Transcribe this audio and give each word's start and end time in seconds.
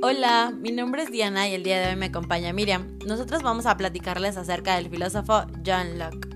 Hola, 0.00 0.52
mi 0.56 0.70
nombre 0.70 1.02
es 1.02 1.10
Diana 1.10 1.48
y 1.48 1.54
el 1.54 1.64
día 1.64 1.80
de 1.80 1.88
hoy 1.88 1.96
me 1.96 2.06
acompaña 2.06 2.52
Miriam. 2.52 2.98
Nosotros 3.04 3.42
vamos 3.42 3.66
a 3.66 3.76
platicarles 3.76 4.36
acerca 4.36 4.76
del 4.76 4.88
filósofo 4.88 5.42
John 5.66 5.98
Locke. 5.98 6.28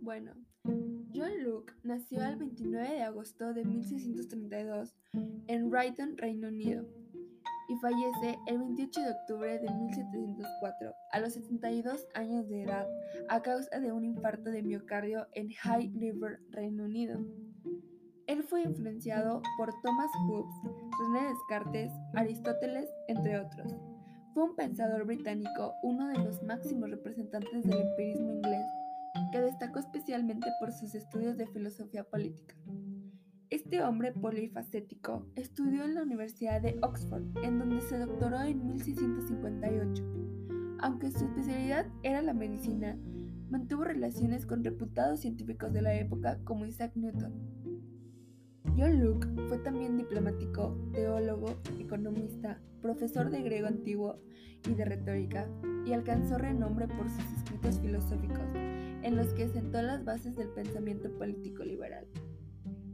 Bueno, 0.00 0.32
John 1.14 1.44
Locke 1.44 1.74
nació 1.84 2.24
el 2.24 2.36
29 2.36 2.88
de 2.88 3.02
agosto 3.02 3.54
de 3.54 3.64
1632 3.64 4.96
en 5.46 5.70
Brighton, 5.70 6.18
Reino 6.18 6.48
Unido, 6.48 6.88
y 7.68 7.76
fallece 7.76 8.38
el 8.46 8.58
28 8.58 9.00
de 9.00 9.10
octubre 9.10 9.58
de 9.58 9.70
1704 9.70 10.94
a 11.10 11.20
los 11.20 11.32
72 11.34 12.06
años 12.14 12.48
de 12.48 12.62
edad 12.62 12.86
a 13.28 13.42
causa 13.42 13.80
de 13.80 13.92
un 13.92 14.04
infarto 14.04 14.50
de 14.50 14.62
miocardio 14.62 15.26
en 15.32 15.50
High 15.50 15.92
River, 15.94 16.40
Reino 16.50 16.84
Unido. 16.84 17.20
Él 18.26 18.42
fue 18.42 18.62
influenciado 18.62 19.42
por 19.58 19.70
Thomas 19.82 20.10
Hobbes, 20.26 20.54
René 21.00 21.28
Descartes, 21.28 21.92
Aristóteles, 22.14 22.88
entre 23.08 23.38
otros. 23.38 23.74
Fue 24.32 24.44
un 24.44 24.56
pensador 24.56 25.04
británico, 25.04 25.74
uno 25.82 26.08
de 26.08 26.18
los 26.18 26.42
máximos 26.42 26.90
representantes 26.90 27.64
del 27.64 27.80
empirismo 27.80 28.32
inglés, 28.32 28.64
que 29.30 29.40
destacó 29.40 29.80
especialmente 29.80 30.48
por 30.60 30.72
sus 30.72 30.94
estudios 30.94 31.36
de 31.36 31.46
filosofía 31.48 32.04
política. 32.04 32.54
Este 33.52 33.82
hombre 33.82 34.12
polifacético 34.12 35.26
estudió 35.36 35.84
en 35.84 35.94
la 35.94 36.04
Universidad 36.04 36.62
de 36.62 36.78
Oxford, 36.80 37.36
en 37.44 37.58
donde 37.58 37.82
se 37.82 37.98
doctoró 37.98 38.40
en 38.40 38.66
1658. 38.66 40.02
Aunque 40.78 41.10
su 41.10 41.26
especialidad 41.26 41.86
era 42.02 42.22
la 42.22 42.32
medicina, 42.32 42.96
mantuvo 43.50 43.84
relaciones 43.84 44.46
con 44.46 44.64
reputados 44.64 45.20
científicos 45.20 45.70
de 45.74 45.82
la 45.82 45.94
época 45.94 46.38
como 46.44 46.64
Isaac 46.64 46.92
Newton. 46.94 47.34
John 48.74 49.04
Locke 49.04 49.28
fue 49.48 49.58
también 49.58 49.98
diplomático, 49.98 50.74
teólogo, 50.94 51.60
economista, 51.78 52.58
profesor 52.80 53.28
de 53.28 53.42
griego 53.42 53.66
antiguo 53.66 54.18
y 54.66 54.72
de 54.72 54.86
retórica, 54.86 55.46
y 55.84 55.92
alcanzó 55.92 56.38
renombre 56.38 56.88
por 56.88 57.10
sus 57.10 57.30
escritos 57.36 57.80
filosóficos, 57.80 58.48
en 58.54 59.14
los 59.14 59.26
que 59.34 59.46
sentó 59.50 59.82
las 59.82 60.06
bases 60.06 60.36
del 60.36 60.48
pensamiento 60.48 61.12
político 61.18 61.64
liberal. 61.64 62.06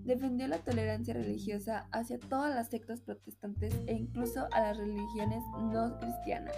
Defendió 0.08 0.48
la 0.48 0.56
tolerancia 0.56 1.12
religiosa 1.12 1.86
hacia 1.92 2.18
todas 2.18 2.54
las 2.54 2.70
sectas 2.70 3.02
protestantes 3.02 3.74
e 3.86 3.92
incluso 3.92 4.48
a 4.52 4.60
las 4.62 4.78
religiones 4.78 5.44
no 5.60 5.98
cristianas, 5.98 6.56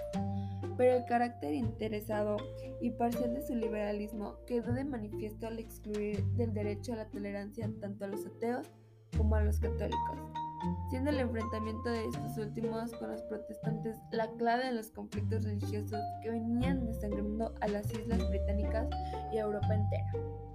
pero 0.76 0.98
el 0.98 1.04
carácter 1.06 1.54
interesado 1.54 2.36
y 2.80 2.92
parcial 2.92 3.34
de 3.34 3.42
su 3.42 3.56
liberalismo 3.56 4.36
quedó 4.46 4.72
de 4.72 4.84
manifiesto 4.84 5.48
al 5.48 5.58
excluir 5.58 6.24
del 6.36 6.54
derecho 6.54 6.92
a 6.92 6.98
la 6.98 7.10
tolerancia 7.10 7.68
tanto 7.80 8.04
a 8.04 8.08
los 8.08 8.24
ateos 8.24 8.70
como 9.16 9.34
a 9.34 9.42
los 9.42 9.58
católicos, 9.58 10.18
siendo 10.88 11.10
el 11.10 11.18
enfrentamiento 11.18 11.88
de 11.88 12.04
estos 12.04 12.38
últimos 12.38 12.92
con 12.92 13.10
los 13.10 13.22
protestantes 13.22 13.96
la 14.12 14.30
clave 14.38 14.66
de 14.66 14.74
los 14.74 14.92
conflictos 14.92 15.42
religiosos 15.42 16.00
que 16.22 16.30
venían 16.30 16.86
desangrando 16.86 17.52
a 17.60 17.66
las 17.66 17.92
islas 17.92 18.28
británicas 18.28 18.86
y 19.32 19.38
a 19.38 19.40
Europa 19.40 19.74
entera. 19.74 20.49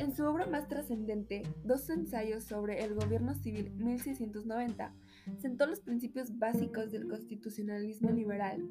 En 0.00 0.16
su 0.16 0.24
obra 0.24 0.46
más 0.46 0.66
trascendente, 0.66 1.42
Dos 1.62 1.90
ensayos 1.90 2.44
sobre 2.44 2.82
el 2.82 2.94
gobierno 2.94 3.34
civil 3.34 3.70
1690, 3.72 4.94
sentó 5.36 5.66
los 5.66 5.80
principios 5.80 6.38
básicos 6.38 6.90
del 6.90 7.06
constitucionalismo 7.06 8.10
liberal, 8.10 8.66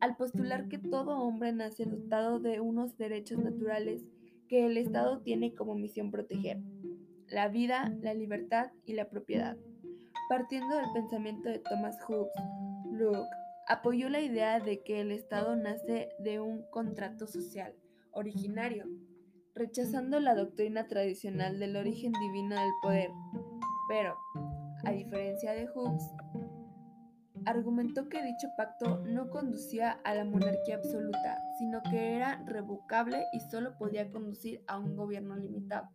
al 0.00 0.16
postular 0.16 0.68
que 0.68 0.78
todo 0.78 1.18
hombre 1.18 1.52
nace 1.52 1.84
dotado 1.84 2.40
de 2.40 2.60
unos 2.60 2.96
derechos 2.96 3.38
naturales 3.38 4.06
que 4.48 4.64
el 4.64 4.78
Estado 4.78 5.20
tiene 5.20 5.54
como 5.54 5.74
misión 5.74 6.10
proteger, 6.10 6.62
la 7.28 7.48
vida, 7.48 7.94
la 8.00 8.14
libertad 8.14 8.72
y 8.86 8.94
la 8.94 9.10
propiedad. 9.10 9.58
Partiendo 10.30 10.76
del 10.76 10.92
pensamiento 10.94 11.50
de 11.50 11.58
Thomas 11.58 12.00
Hobbes, 12.08 12.32
Locke 12.90 13.28
apoyó 13.68 14.08
la 14.08 14.22
idea 14.22 14.60
de 14.60 14.82
que 14.82 15.02
el 15.02 15.12
Estado 15.12 15.56
nace 15.56 16.08
de 16.20 16.40
un 16.40 16.62
contrato 16.70 17.26
social 17.26 17.74
originario 18.12 18.86
rechazando 19.60 20.20
la 20.20 20.34
doctrina 20.34 20.86
tradicional 20.86 21.58
del 21.58 21.76
origen 21.76 22.12
divino 22.12 22.56
del 22.56 22.72
poder, 22.80 23.10
pero, 23.90 24.16
a 24.86 24.90
diferencia 24.90 25.52
de 25.52 25.66
Hobbes, 25.66 26.02
argumentó 27.44 28.08
que 28.08 28.22
dicho 28.22 28.48
pacto 28.56 29.04
no 29.04 29.28
conducía 29.28 30.00
a 30.02 30.14
la 30.14 30.24
monarquía 30.24 30.76
absoluta, 30.76 31.36
sino 31.58 31.82
que 31.82 32.16
era 32.16 32.42
revocable 32.46 33.22
y 33.34 33.40
solo 33.50 33.76
podía 33.76 34.10
conducir 34.10 34.62
a 34.66 34.78
un 34.78 34.96
gobierno 34.96 35.36
limitado. 35.36 35.90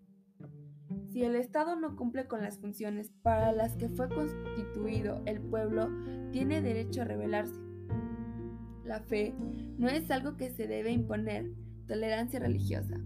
Si 1.12 1.24
el 1.24 1.36
Estado 1.36 1.76
no 1.76 1.96
cumple 1.96 2.28
con 2.28 2.44
las 2.44 2.60
funciones 2.60 3.10
para 3.24 3.52
las 3.52 3.76
que 3.78 3.90
fue 3.90 4.10
constituido 4.10 5.24
el 5.26 5.42
pueblo, 5.42 5.90
tiene 6.32 6.62
derecho 6.62 7.02
a 7.02 7.06
rebelarse. 7.06 7.60
La 8.84 9.00
fe 9.00 9.34
no 9.80 9.88
es 9.88 10.12
algo 10.12 10.38
que 10.38 10.52
se 10.52 10.68
debe 10.68 10.92
imponer, 10.92 11.50
tolerancia 11.88 12.40
religiosa. 12.40 13.00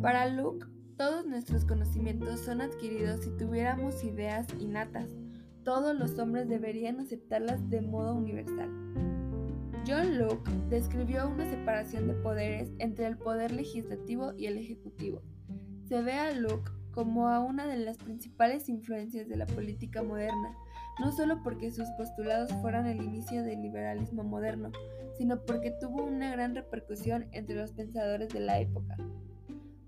Para 0.00 0.26
Luke, 0.28 0.66
todos 0.96 1.26
nuestros 1.26 1.64
conocimientos 1.64 2.40
son 2.40 2.60
adquiridos 2.60 3.24
si 3.24 3.30
tuviéramos 3.30 4.02
ideas 4.04 4.46
innatas. 4.58 5.08
Todos 5.64 5.96
los 5.96 6.18
hombres 6.18 6.48
deberían 6.48 7.00
aceptarlas 7.00 7.70
de 7.70 7.80
modo 7.80 8.14
universal. 8.14 8.68
John 9.86 10.18
Locke 10.18 10.50
describió 10.68 11.28
una 11.28 11.48
separación 11.48 12.08
de 12.08 12.14
poderes 12.14 12.70
entre 12.78 13.06
el 13.06 13.18
poder 13.18 13.52
legislativo 13.52 14.32
y 14.36 14.46
el 14.46 14.58
ejecutivo. 14.58 15.22
Se 15.88 16.02
ve 16.02 16.12
a 16.14 16.32
Locke 16.32 16.72
como 16.90 17.28
a 17.28 17.40
una 17.40 17.66
de 17.66 17.76
las 17.76 17.98
principales 17.98 18.68
influencias 18.68 19.28
de 19.28 19.36
la 19.36 19.46
política 19.46 20.02
moderna, 20.02 20.56
no 21.00 21.12
solo 21.12 21.42
porque 21.42 21.70
sus 21.70 21.88
postulados 21.98 22.50
fueran 22.62 22.86
el 22.86 23.02
inicio 23.02 23.42
del 23.42 23.62
liberalismo 23.62 24.22
moderno, 24.22 24.70
sino 25.18 25.44
porque 25.44 25.72
tuvo 25.80 26.04
una 26.04 26.30
gran 26.30 26.54
repercusión 26.54 27.26
entre 27.32 27.56
los 27.56 27.72
pensadores 27.72 28.28
de 28.30 28.40
la 28.40 28.60
época. 28.60 28.96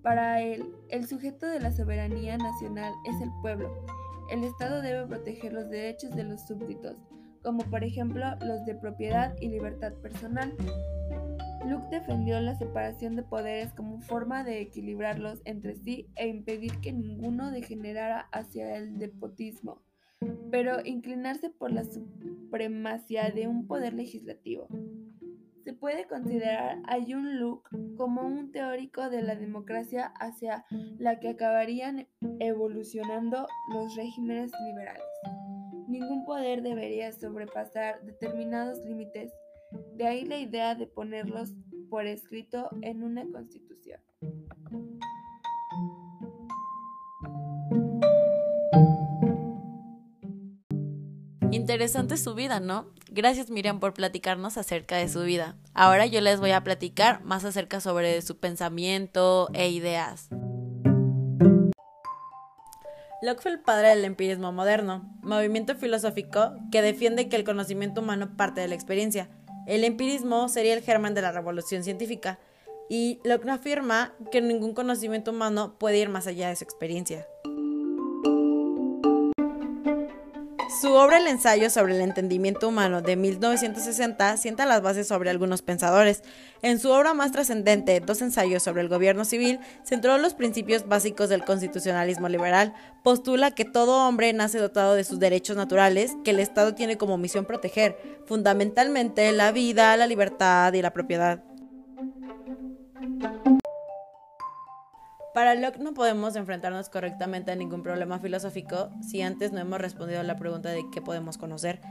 Para 0.06 0.40
él, 0.40 0.72
el 0.88 1.04
sujeto 1.08 1.46
de 1.46 1.58
la 1.58 1.72
soberanía 1.72 2.38
nacional 2.38 2.94
es 3.06 3.20
el 3.20 3.28
pueblo. 3.42 3.84
El 4.30 4.44
Estado 4.44 4.80
debe 4.80 5.04
proteger 5.04 5.52
los 5.52 5.68
derechos 5.68 6.14
de 6.14 6.22
los 6.22 6.46
súbditos, 6.46 6.96
como 7.42 7.64
por 7.64 7.82
ejemplo 7.82 8.24
los 8.40 8.64
de 8.66 8.76
propiedad 8.76 9.34
y 9.40 9.48
libertad 9.48 9.94
personal. 9.94 10.54
Luke 11.66 11.88
defendió 11.90 12.38
la 12.38 12.54
separación 12.54 13.16
de 13.16 13.24
poderes 13.24 13.72
como 13.72 14.00
forma 14.00 14.44
de 14.44 14.60
equilibrarlos 14.60 15.40
entre 15.44 15.74
sí 15.74 16.06
e 16.14 16.28
impedir 16.28 16.78
que 16.78 16.92
ninguno 16.92 17.50
degenerara 17.50 18.28
hacia 18.30 18.76
el 18.76 19.00
despotismo, 19.00 19.82
pero 20.52 20.84
inclinarse 20.84 21.50
por 21.50 21.72
la 21.72 21.82
supremacía 21.82 23.30
de 23.30 23.48
un 23.48 23.66
poder 23.66 23.92
legislativo. 23.92 24.68
Se 25.66 25.72
puede 25.72 26.06
considerar 26.06 26.80
a 26.86 26.94
Jun 27.04 27.40
Luk 27.40 27.68
como 27.96 28.22
un 28.22 28.52
teórico 28.52 29.10
de 29.10 29.20
la 29.20 29.34
democracia 29.34 30.12
hacia 30.20 30.64
la 30.96 31.18
que 31.18 31.30
acabarían 31.30 32.06
evolucionando 32.38 33.48
los 33.72 33.96
regímenes 33.96 34.52
liberales. 34.64 35.02
Ningún 35.88 36.24
poder 36.24 36.62
debería 36.62 37.10
sobrepasar 37.10 38.00
determinados 38.04 38.78
límites, 38.84 39.32
de 39.96 40.06
ahí 40.06 40.24
la 40.24 40.38
idea 40.38 40.76
de 40.76 40.86
ponerlos 40.86 41.52
por 41.90 42.06
escrito 42.06 42.70
en 42.82 43.02
una 43.02 43.28
constitución. 43.28 44.00
Interesante 51.56 52.18
su 52.18 52.34
vida, 52.34 52.60
¿no? 52.60 52.84
Gracias 53.08 53.48
Miriam 53.48 53.80
por 53.80 53.94
platicarnos 53.94 54.58
acerca 54.58 54.96
de 54.96 55.08
su 55.08 55.22
vida. 55.22 55.56
Ahora 55.72 56.04
yo 56.04 56.20
les 56.20 56.38
voy 56.38 56.50
a 56.50 56.62
platicar 56.62 57.24
más 57.24 57.46
acerca 57.46 57.80
sobre 57.80 58.20
su 58.20 58.36
pensamiento 58.36 59.48
e 59.54 59.70
ideas. 59.70 60.28
Locke 63.22 63.40
fue 63.40 63.52
el 63.52 63.60
padre 63.60 63.88
del 63.88 64.04
empirismo 64.04 64.52
moderno, 64.52 65.10
movimiento 65.22 65.74
filosófico 65.76 66.52
que 66.70 66.82
defiende 66.82 67.30
que 67.30 67.36
el 67.36 67.44
conocimiento 67.44 68.02
humano 68.02 68.36
parte 68.36 68.60
de 68.60 68.68
la 68.68 68.74
experiencia. 68.74 69.30
El 69.66 69.84
empirismo 69.84 70.50
sería 70.50 70.74
el 70.74 70.82
germen 70.82 71.14
de 71.14 71.22
la 71.22 71.32
revolución 71.32 71.82
científica, 71.82 72.38
y 72.90 73.18
Locke 73.24 73.48
afirma 73.48 74.12
que 74.30 74.42
ningún 74.42 74.74
conocimiento 74.74 75.30
humano 75.30 75.78
puede 75.78 75.98
ir 75.98 76.10
más 76.10 76.26
allá 76.26 76.50
de 76.50 76.56
su 76.56 76.64
experiencia. 76.64 77.26
Su 80.80 80.92
obra 80.92 81.16
El 81.16 81.26
ensayo 81.26 81.70
sobre 81.70 81.94
el 81.94 82.02
entendimiento 82.02 82.68
humano 82.68 83.00
de 83.00 83.16
1960 83.16 84.36
sienta 84.36 84.66
las 84.66 84.82
bases 84.82 85.08
sobre 85.08 85.30
algunos 85.30 85.62
pensadores. 85.62 86.22
En 86.60 86.78
su 86.78 86.90
obra 86.90 87.14
más 87.14 87.32
trascendente, 87.32 88.00
Dos 88.00 88.20
ensayos 88.20 88.62
sobre 88.62 88.82
el 88.82 88.88
gobierno 88.88 89.24
civil, 89.24 89.58
centró 89.84 90.18
los 90.18 90.34
principios 90.34 90.86
básicos 90.86 91.30
del 91.30 91.44
constitucionalismo 91.44 92.28
liberal. 92.28 92.74
Postula 93.02 93.52
que 93.52 93.64
todo 93.64 94.06
hombre 94.06 94.32
nace 94.34 94.58
dotado 94.58 94.94
de 94.94 95.04
sus 95.04 95.18
derechos 95.18 95.56
naturales, 95.56 96.14
que 96.24 96.32
el 96.32 96.40
Estado 96.40 96.74
tiene 96.74 96.98
como 96.98 97.16
misión 97.16 97.46
proteger, 97.46 97.96
fundamentalmente 98.26 99.32
la 99.32 99.52
vida, 99.52 99.96
la 99.96 100.06
libertad 100.06 100.74
y 100.74 100.82
la 100.82 100.92
propiedad. 100.92 101.42
Para 105.36 105.54
Locke 105.54 105.80
no 105.80 105.92
podemos 105.92 106.34
enfrentarnos 106.34 106.88
correctamente 106.88 107.52
a 107.52 107.56
ningún 107.56 107.82
problema 107.82 108.18
filosófico 108.18 108.88
si 109.06 109.20
antes 109.20 109.52
no 109.52 109.60
hemos 109.60 109.78
respondido 109.78 110.20
a 110.20 110.22
la 110.22 110.36
pregunta 110.36 110.70
de 110.70 110.82
qué 110.90 111.02
podemos 111.02 111.36
conocer. 111.36 111.82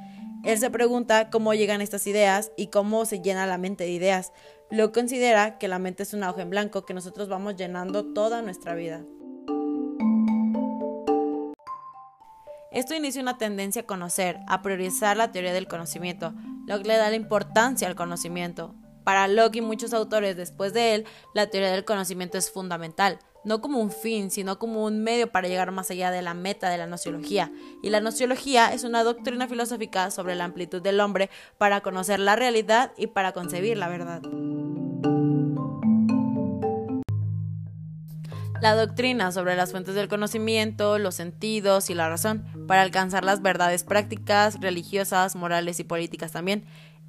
Él 0.44 0.58
se 0.58 0.72
pregunta 0.72 1.30
cómo 1.30 1.54
llegan 1.54 1.80
estas 1.80 2.08
ideas 2.08 2.52
y 2.58 2.72
cómo 2.72 3.06
se 3.06 3.22
llena 3.22 3.46
la 3.46 3.60
mente 3.60 3.84
de 3.84 3.92
ideas. 3.92 4.34
Locke 4.72 4.96
considera 4.96 5.60
que 5.60 5.68
la 5.68 5.78
mente 5.78 6.02
es 6.02 6.16
una 6.16 6.32
hoja 6.32 6.42
en 6.42 6.50
blanco 6.50 6.88
que 6.88 6.96
nosotros 6.96 7.30
vamos 7.30 7.56
llenando 7.56 8.14
toda 8.14 8.42
nuestra 8.42 8.74
vida. 8.74 9.04
Esto 12.72 12.96
inicia 12.96 13.22
una 13.22 13.38
tendencia 13.38 13.84
a 13.84 13.86
conocer, 13.86 14.40
a 14.48 14.64
priorizar 14.64 15.18
la 15.18 15.32
teoría 15.32 15.54
del 15.54 15.68
conocimiento. 15.68 16.34
Locke 16.66 16.88
le 16.88 16.98
da 16.98 17.12
la 17.12 17.16
importancia 17.16 17.88
al 17.88 17.94
conocimiento. 17.94 18.74
Para 19.04 19.28
Locke 19.28 19.58
y 19.60 19.62
muchos 19.62 19.94
autores 19.94 20.36
después 20.36 20.74
de 20.74 20.96
él, 20.96 21.06
la 21.36 21.52
teoría 21.52 21.70
del 21.70 21.86
conocimiento 21.86 22.40
es 22.40 22.50
fundamental 22.50 23.20
no 23.46 23.62
como 23.62 23.80
un 23.80 23.92
fin, 23.92 24.32
sino 24.32 24.60
como 24.60 24.84
un 24.84 25.04
medio 25.04 25.32
para 25.32 25.48
llegar 25.48 25.72
más 25.72 25.90
allá 25.92 26.12
de 26.12 26.22
la 26.22 26.34
meta 26.34 26.70
de 26.70 26.78
la 26.78 26.88
nociología. 26.88 27.52
Y 27.82 27.90
la 27.90 28.02
nociología 28.02 28.74
es 28.74 28.84
una 28.84 29.04
doctrina 29.04 29.48
filosófica 29.48 30.12
sobre 30.12 30.36
la 30.36 30.44
amplitud 30.44 30.82
del 30.82 31.00
hombre 31.00 31.30
para 31.58 31.82
conocer 31.82 32.20
la 32.20 32.36
realidad 32.36 32.92
y 32.98 33.08
para 33.08 33.32
concebir 33.32 33.78
la 33.78 33.88
verdad. 33.88 34.22
La 38.62 38.74
doctrina 38.74 39.32
sobre 39.32 39.56
las 39.56 39.72
fuentes 39.72 39.96
del 39.96 40.08
conocimiento, 40.08 40.98
los 40.98 41.14
sentidos 41.14 41.90
y 41.90 41.94
la 41.94 42.10
razón, 42.10 42.46
para 42.68 42.82
alcanzar 42.82 43.24
las 43.24 43.42
verdades 43.42 43.84
prácticas, 43.84 44.60
religiosas, 44.60 45.36
morales 45.36 45.80
y 45.80 45.84
políticas 45.84 46.32
también. 46.32 46.66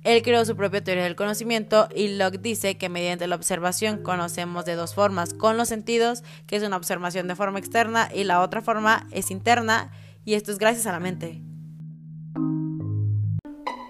Él 0.06 0.22
creó 0.22 0.44
su 0.44 0.54
propia 0.54 0.84
teoría 0.84 1.02
del 1.02 1.16
conocimiento 1.16 1.88
y 1.92 2.06
Locke 2.06 2.38
dice 2.38 2.78
que 2.78 2.88
mediante 2.88 3.26
la 3.26 3.34
observación 3.34 4.04
conocemos 4.04 4.64
de 4.64 4.76
dos 4.76 4.94
formas, 4.94 5.34
con 5.34 5.56
los 5.56 5.66
sentidos, 5.66 6.22
que 6.46 6.54
es 6.54 6.62
una 6.62 6.76
observación 6.76 7.26
de 7.26 7.34
forma 7.34 7.58
externa, 7.58 8.08
y 8.14 8.22
la 8.22 8.40
otra 8.40 8.62
forma 8.62 9.08
es 9.10 9.32
interna, 9.32 9.90
y 10.24 10.34
esto 10.34 10.52
es 10.52 10.58
gracias 10.58 10.86
a 10.86 10.92
la 10.92 11.00
mente. 11.00 11.42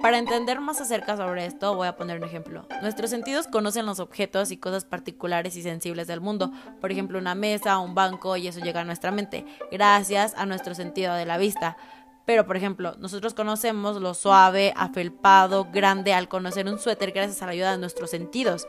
Para 0.00 0.16
entender 0.16 0.58
más 0.58 0.80
acerca 0.80 1.18
sobre 1.18 1.44
esto, 1.44 1.76
voy 1.76 1.86
a 1.86 1.96
poner 1.96 2.16
un 2.16 2.24
ejemplo. 2.24 2.66
Nuestros 2.80 3.10
sentidos 3.10 3.46
conocen 3.46 3.84
los 3.84 4.00
objetos 4.00 4.50
y 4.52 4.56
cosas 4.56 4.86
particulares 4.86 5.54
y 5.56 5.62
sensibles 5.62 6.06
del 6.06 6.22
mundo, 6.22 6.50
por 6.80 6.90
ejemplo 6.90 7.18
una 7.18 7.34
mesa, 7.34 7.78
un 7.78 7.94
banco, 7.94 8.38
y 8.38 8.48
eso 8.48 8.60
llega 8.60 8.80
a 8.80 8.84
nuestra 8.84 9.10
mente, 9.10 9.44
gracias 9.70 10.32
a 10.34 10.46
nuestro 10.46 10.74
sentido 10.74 11.12
de 11.12 11.26
la 11.26 11.36
vista. 11.36 11.76
Pero, 12.26 12.44
por 12.44 12.56
ejemplo, 12.56 12.96
nosotros 12.98 13.32
conocemos 13.34 14.00
lo 14.02 14.12
suave, 14.12 14.74
afelpado, 14.76 15.68
grande 15.72 16.12
al 16.12 16.28
conocer 16.28 16.66
un 16.66 16.78
suéter 16.78 17.12
gracias 17.12 17.40
a 17.40 17.46
la 17.46 17.52
ayuda 17.52 17.72
de 17.72 17.78
nuestros 17.78 18.10
sentidos. 18.10 18.66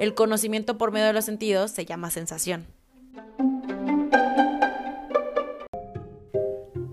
El 0.00 0.14
conocimiento 0.14 0.78
por 0.78 0.92
medio 0.92 1.08
de 1.08 1.12
los 1.12 1.24
sentidos 1.24 1.72
se 1.72 1.84
llama 1.84 2.10
sensación. 2.10 2.66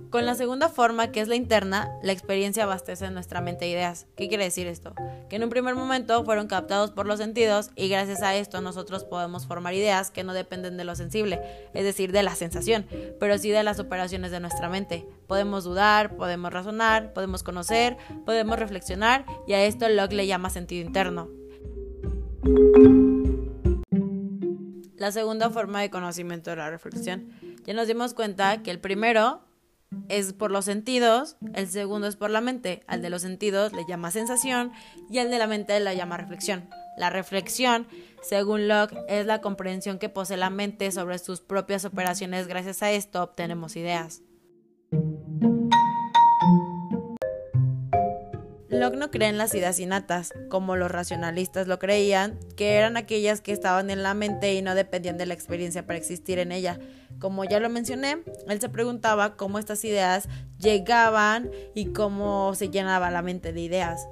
Con 0.10 0.26
la 0.26 0.34
segunda 0.34 0.70
forma, 0.70 1.12
que 1.12 1.22
es 1.22 1.28
la 1.28 1.36
interna, 1.36 1.92
la 2.02 2.12
experiencia 2.12 2.64
abastece 2.64 3.12
nuestra 3.12 3.42
mente 3.42 3.66
de 3.66 3.72
ideas. 3.72 4.08
¿Qué 4.16 4.28
quiere 4.28 4.44
decir 4.44 4.66
esto? 4.66 4.96
Que 5.30 5.36
en 5.36 5.44
un 5.44 5.52
primer 5.52 5.76
momento 5.76 6.26
fueron 6.26 6.48
captados 6.48 6.90
por 6.90 7.06
los 7.06 7.20
sentidos 7.20 7.70
y 7.76 7.90
gracias 7.90 8.24
a 8.24 8.36
esto 8.36 8.60
nosotros 8.60 9.04
podemos 9.04 9.46
formar 9.46 9.76
ideas 9.76 10.10
que 10.10 10.24
no 10.24 10.34
dependen 10.34 10.78
de 10.78 10.84
lo 10.84 10.96
sensible, 10.96 11.40
es 11.76 11.84
decir, 11.84 12.12
de 12.12 12.24
la 12.24 12.34
sensación, 12.34 12.88
pero 13.20 13.38
sí 13.38 13.52
de 13.52 13.62
las 13.62 13.80
operaciones 13.80 14.32
de 14.32 14.40
nuestra 14.40 14.68
mente. 14.68 15.06
Podemos 15.28 15.64
dudar, 15.64 16.16
podemos 16.16 16.52
razonar, 16.52 17.14
podemos 17.14 17.44
conocer, 17.44 17.96
podemos 18.26 18.58
reflexionar 18.58 19.26
y 19.46 19.54
a 19.54 19.64
esto 19.64 19.88
Locke 19.90 20.16
le 20.16 20.26
llama 20.26 20.50
sentido 20.50 20.88
interno. 20.88 21.30
La 24.98 25.12
segunda 25.12 25.52
forma 25.52 25.82
de 25.82 25.92
conocimiento 25.92 26.50
de 26.50 26.56
la 26.56 26.72
reflexión. 26.72 27.30
Ya 27.66 27.76
nos 27.76 27.88
dimos 27.88 28.16
cuenta 28.16 28.64
que 28.64 28.72
el 28.72 28.80
primero 28.80 29.44
es 30.08 30.34
por 30.34 30.52
los 30.52 30.66
sentidos, 30.66 31.38
el 31.54 31.68
segundo 31.68 32.08
es 32.08 32.16
por 32.16 32.30
la 32.30 32.42
mente. 32.42 32.84
Al 32.88 33.02
de 33.02 33.10
los 33.10 33.22
sentidos 33.22 33.74
le 33.74 33.86
llama 33.88 34.12
sensación 34.12 34.72
y 35.10 35.20
al 35.20 35.30
de 35.32 35.40
la 35.40 35.48
mente 35.48 35.80
le 35.80 35.96
llama 35.96 36.18
reflexión. 36.18 36.70
La 36.98 37.10
reflexión, 37.10 37.88
según 38.22 38.68
Locke, 38.68 38.98
es 39.08 39.26
la 39.26 39.42
comprensión 39.42 40.00
que 40.00 40.10
posee 40.10 40.38
la 40.38 40.50
mente 40.50 40.92
sobre 40.92 41.18
sus 41.18 41.42
propias 41.42 41.86
operaciones. 41.86 42.48
Gracias 42.48 42.84
a 42.84 42.92
esto 42.92 43.24
obtenemos 43.24 43.76
ideas. 43.76 44.22
Locke 48.80 48.96
no 48.96 49.12
cree 49.12 49.28
en 49.28 49.38
las 49.38 49.54
ideas 49.54 49.78
innatas, 49.80 50.34
como 50.48 50.78
los 50.78 50.90
racionalistas 50.90 51.68
lo 51.68 51.80
creían, 51.80 52.40
que 52.56 52.76
eran 52.76 52.96
aquellas 52.96 53.42
que 53.42 53.52
estaban 53.52 53.90
en 53.90 54.04
la 54.04 54.14
mente 54.14 54.54
y 54.54 54.62
no 54.62 54.74
dependían 54.74 55.18
de 55.18 55.26
la 55.26 55.34
experiencia 55.34 55.86
para 55.86 56.00
existir 56.00 56.40
en 56.40 56.54
ella. 56.54 56.80
Como 57.20 57.44
ya 57.44 57.60
lo 57.60 57.70
mencioné, 57.70 58.24
él 58.48 58.62
se 58.62 58.70
preguntaba 58.70 59.36
cómo 59.36 59.60
estas 59.60 59.84
ideas 59.84 60.30
llegaban 60.58 61.52
y 61.76 61.88
cómo 61.88 62.56
se 62.56 62.70
llenaba 62.70 63.12
la 63.12 63.22
mente 63.22 63.52
de 63.52 63.60
ideas. 63.60 64.08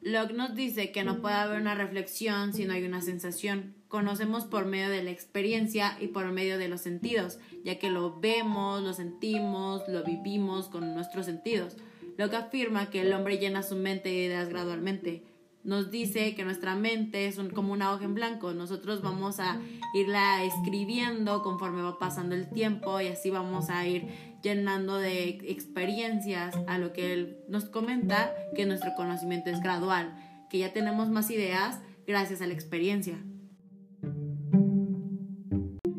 Locke 0.00 0.34
nos 0.34 0.56
dice 0.56 0.90
que 0.90 1.04
no 1.04 1.20
puede 1.20 1.36
haber 1.36 1.60
una 1.60 1.76
reflexión 1.76 2.54
si 2.54 2.64
no 2.64 2.72
hay 2.72 2.84
una 2.84 3.02
sensación. 3.02 3.75
Conocemos 3.96 4.44
por 4.44 4.66
medio 4.66 4.90
de 4.90 5.02
la 5.02 5.10
experiencia 5.10 5.96
y 5.98 6.08
por 6.08 6.30
medio 6.30 6.58
de 6.58 6.68
los 6.68 6.82
sentidos, 6.82 7.38
ya 7.64 7.78
que 7.78 7.88
lo 7.88 8.20
vemos, 8.20 8.82
lo 8.82 8.92
sentimos, 8.92 9.88
lo 9.88 10.04
vivimos 10.04 10.68
con 10.68 10.92
nuestros 10.92 11.24
sentidos. 11.24 11.78
Locke 12.18 12.36
afirma 12.36 12.90
que 12.90 13.00
el 13.00 13.14
hombre 13.14 13.38
llena 13.38 13.62
su 13.62 13.74
mente 13.74 14.10
de 14.10 14.24
ideas 14.26 14.50
gradualmente 14.50 15.22
nos 15.64 15.90
dice 15.90 16.34
que 16.34 16.44
nuestra 16.44 16.76
mente 16.76 17.26
es 17.26 17.40
como 17.54 17.72
una 17.72 17.90
hoja 17.90 18.04
en 18.04 18.14
blanco. 18.14 18.52
Nosotros 18.52 19.00
vamos 19.00 19.40
a 19.40 19.58
irla 19.94 20.44
escribiendo 20.44 21.42
conforme 21.42 21.80
va 21.80 21.98
pasando 21.98 22.34
el 22.34 22.50
tiempo 22.50 23.00
y 23.00 23.06
así 23.06 23.30
vamos 23.30 23.70
a 23.70 23.86
ir 23.86 24.06
llenando 24.42 24.96
de 24.98 25.28
experiencias 25.50 26.54
a 26.66 26.76
lo 26.76 26.92
que 26.92 27.14
él 27.14 27.38
nos 27.48 27.64
comenta 27.64 28.34
que 28.54 28.66
nuestro 28.66 28.94
conocimiento 28.94 29.48
es 29.48 29.60
gradual, 29.62 30.14
que 30.50 30.58
ya 30.58 30.74
tenemos 30.74 31.08
más 31.08 31.30
ideas 31.30 31.80
gracias 32.06 32.42
a 32.42 32.46
la 32.46 32.52
experiencia. 32.52 33.18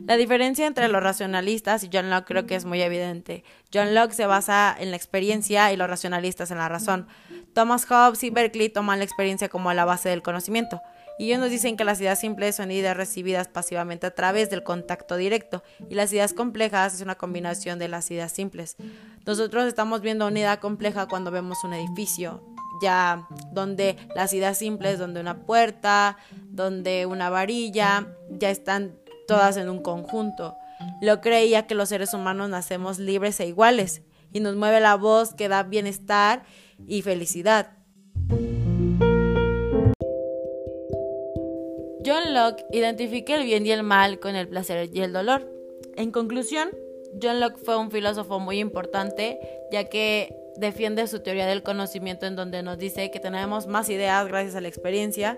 La 0.08 0.16
diferencia 0.16 0.66
entre 0.66 0.88
los 0.88 1.04
racionalistas 1.04 1.84
y 1.84 1.90
John 1.92 2.10
Locke 2.10 2.28
creo 2.28 2.46
que 2.46 2.56
es 2.56 2.64
muy 2.64 2.82
evidente. 2.82 3.44
John 3.74 3.94
Locke 3.94 4.14
se 4.14 4.26
basa 4.26 4.74
en 4.80 4.92
la 4.92 4.96
experiencia 4.96 5.74
y 5.74 5.76
los 5.76 5.90
racionalistas 5.90 6.50
en 6.50 6.60
la 6.60 6.70
razón. 6.70 7.08
Thomas 7.54 7.86
Hobbes 7.86 8.24
y 8.24 8.30
Berkeley 8.30 8.70
toman 8.70 9.00
la 9.00 9.04
experiencia 9.04 9.50
como 9.50 9.74
la 9.74 9.84
base 9.84 10.08
del 10.08 10.22
conocimiento. 10.22 10.82
Y 11.20 11.26
ellos 11.26 11.42
nos 11.42 11.50
dicen 11.50 11.76
que 11.76 11.84
las 11.84 12.00
ideas 12.00 12.22
simples 12.22 12.56
son 12.56 12.72
ideas 12.72 12.96
recibidas 12.96 13.50
pasivamente 13.50 14.08
a 14.08 14.16
través 14.16 14.50
del 14.50 14.64
contacto 14.64 15.18
directo 15.18 15.62
y 15.90 15.96
las 15.96 16.14
ideas 16.14 16.32
complejas 16.32 16.94
es 16.94 17.02
una 17.02 17.16
combinación 17.16 17.78
de 17.78 17.90
las 17.90 18.10
ideas 18.10 18.32
simples. 18.32 18.78
Nosotros 19.26 19.66
estamos 19.66 20.00
viendo 20.00 20.26
una 20.26 20.40
idea 20.40 20.62
compleja 20.62 21.08
cuando 21.10 21.32
vemos 21.32 21.58
un 21.66 21.74
edificio, 21.74 22.46
ya 22.82 23.28
donde 23.52 23.98
las 24.16 24.32
ideas 24.32 24.58
simples, 24.58 25.00
donde 25.00 25.20
una 25.20 25.42
puerta, 25.42 26.18
donde 26.46 27.06
una 27.06 27.30
varilla, 27.30 28.08
ya 28.30 28.52
están 28.52 28.96
todas 29.28 29.58
en 29.58 29.70
un 29.70 29.82
conjunto. 29.82 30.58
Lo 31.02 31.22
creía 31.22 31.68
que 31.68 31.76
los 31.76 31.90
seres 31.90 32.14
humanos 32.14 32.50
nacemos 32.50 33.00
libres 33.00 33.40
e 33.40 33.48
iguales 33.48 34.02
y 34.32 34.40
nos 34.40 34.56
mueve 34.56 34.80
la 34.80 34.96
voz 34.96 35.34
que 35.34 35.48
da 35.48 35.64
bienestar 35.64 36.44
y 36.88 37.02
felicidad. 37.02 37.72
John 42.06 42.34
Locke 42.34 42.66
identifica 42.72 43.36
el 43.36 43.44
bien 43.44 43.66
y 43.66 43.72
el 43.72 43.84
mal 43.84 44.20
con 44.20 44.36
el 44.36 44.48
placer 44.48 44.90
y 44.94 45.02
el 45.02 45.12
dolor. 45.12 45.52
En 45.98 46.12
conclusión, 46.12 46.70
John 47.22 47.40
Locke 47.40 47.58
fue 47.58 47.78
un 47.78 47.92
filósofo 47.92 48.40
muy 48.40 48.60
importante, 48.60 49.40
ya 49.72 49.90
que 49.90 50.34
defiende 50.56 51.06
su 51.08 51.20
teoría 51.20 51.48
del 51.48 51.64
conocimiento 51.64 52.26
en 52.26 52.36
donde 52.36 52.64
nos 52.64 52.78
dice 52.78 53.12
que 53.12 53.20
tenemos 53.20 53.68
más 53.68 53.90
ideas 53.90 54.28
gracias 54.28 54.56
a 54.56 54.62
la 54.62 54.68
experiencia 54.68 55.38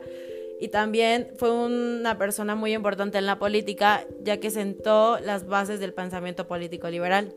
y 0.60 0.68
también 0.68 1.32
fue 1.38 1.51
una 1.51 2.18
persona 2.18 2.56
muy 2.56 2.74
importante 2.74 3.18
en 3.18 3.25
la 3.25 3.39
política, 3.39 4.06
ya 4.24 4.39
que 4.39 4.51
sentó 4.51 5.20
las 5.20 5.48
bases 5.48 5.80
del 5.80 5.94
pensamiento 5.94 6.48
político 6.48 6.89
liberal. 6.89 7.34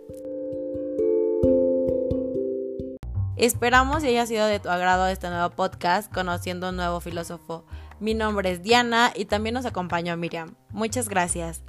Esperamos 3.37 4.05
y 4.05 4.09
haya 4.09 4.27
sido 4.27 4.47
de 4.47 4.61
tu 4.61 4.69
agrado 4.69 5.07
este 5.09 5.29
nuevo 5.29 5.51
podcast, 5.51 6.13
Conociendo 6.13 6.69
un 6.69 6.77
nuevo 6.77 7.01
filósofo. 7.01 7.65
Mi 7.99 8.15
nombre 8.15 8.51
es 8.51 8.63
Diana 8.63 9.13
y 9.15 9.25
también 9.25 9.55
nos 9.55 9.67
acompañó 9.67 10.17
Miriam. 10.17 10.55
Muchas 10.71 11.09
gracias. 11.09 11.63